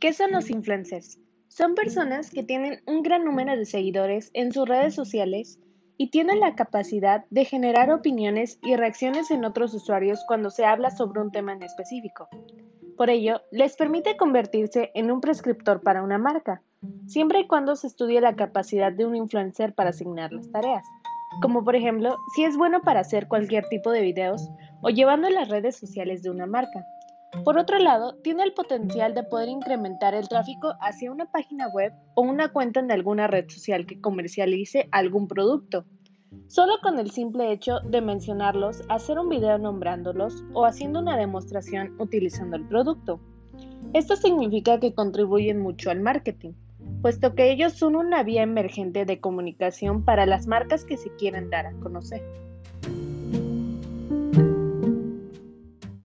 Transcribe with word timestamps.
¿Qué 0.00 0.12
son 0.12 0.30
los 0.30 0.48
influencers? 0.48 1.18
Son 1.48 1.74
personas 1.74 2.30
que 2.30 2.44
tienen 2.44 2.80
un 2.86 3.02
gran 3.02 3.24
número 3.24 3.56
de 3.56 3.64
seguidores 3.64 4.30
en 4.32 4.52
sus 4.52 4.68
redes 4.68 4.94
sociales 4.94 5.58
y 5.96 6.10
tienen 6.10 6.38
la 6.38 6.54
capacidad 6.54 7.24
de 7.30 7.44
generar 7.44 7.90
opiniones 7.90 8.60
y 8.62 8.76
reacciones 8.76 9.32
en 9.32 9.44
otros 9.44 9.74
usuarios 9.74 10.22
cuando 10.28 10.50
se 10.50 10.64
habla 10.64 10.92
sobre 10.92 11.20
un 11.20 11.32
tema 11.32 11.52
en 11.52 11.64
específico. 11.64 12.28
Por 12.96 13.10
ello, 13.10 13.40
les 13.50 13.74
permite 13.74 14.16
convertirse 14.16 14.92
en 14.94 15.10
un 15.10 15.20
prescriptor 15.20 15.82
para 15.82 16.04
una 16.04 16.18
marca, 16.18 16.62
siempre 17.08 17.40
y 17.40 17.48
cuando 17.48 17.74
se 17.74 17.88
estudie 17.88 18.20
la 18.20 18.36
capacidad 18.36 18.92
de 18.92 19.04
un 19.04 19.16
influencer 19.16 19.74
para 19.74 19.90
asignar 19.90 20.32
las 20.32 20.48
tareas, 20.52 20.84
como 21.42 21.64
por 21.64 21.74
ejemplo 21.74 22.18
si 22.36 22.44
es 22.44 22.56
bueno 22.56 22.82
para 22.82 23.00
hacer 23.00 23.26
cualquier 23.26 23.68
tipo 23.68 23.90
de 23.90 24.02
videos 24.02 24.48
o 24.80 24.90
llevando 24.90 25.28
las 25.28 25.48
redes 25.48 25.76
sociales 25.76 26.22
de 26.22 26.30
una 26.30 26.46
marca. 26.46 26.84
Por 27.44 27.58
otro 27.58 27.78
lado, 27.78 28.14
tiene 28.22 28.42
el 28.42 28.54
potencial 28.54 29.14
de 29.14 29.22
poder 29.22 29.48
incrementar 29.48 30.14
el 30.14 30.28
tráfico 30.28 30.74
hacia 30.80 31.12
una 31.12 31.30
página 31.30 31.68
web 31.68 31.92
o 32.14 32.22
una 32.22 32.48
cuenta 32.48 32.80
en 32.80 32.90
alguna 32.90 33.26
red 33.26 33.48
social 33.48 33.86
que 33.86 34.00
comercialice 34.00 34.88
algún 34.92 35.28
producto. 35.28 35.84
Solo 36.46 36.74
con 36.82 36.98
el 36.98 37.10
simple 37.10 37.52
hecho 37.52 37.80
de 37.80 38.00
mencionarlos, 38.00 38.82
hacer 38.88 39.18
un 39.18 39.28
video 39.28 39.58
nombrándolos 39.58 40.42
o 40.54 40.64
haciendo 40.64 41.00
una 41.00 41.16
demostración 41.16 41.94
utilizando 41.98 42.56
el 42.56 42.66
producto. 42.66 43.20
Esto 43.92 44.16
significa 44.16 44.80
que 44.80 44.94
contribuyen 44.94 45.60
mucho 45.60 45.90
al 45.90 46.00
marketing, 46.00 46.52
puesto 47.02 47.34
que 47.34 47.50
ellos 47.50 47.74
son 47.74 47.96
una 47.96 48.22
vía 48.22 48.42
emergente 48.42 49.04
de 49.04 49.20
comunicación 49.20 50.04
para 50.04 50.26
las 50.26 50.46
marcas 50.46 50.84
que 50.84 50.96
se 50.96 51.14
quieren 51.16 51.50
dar 51.50 51.66
a 51.66 51.72
conocer. 51.80 52.22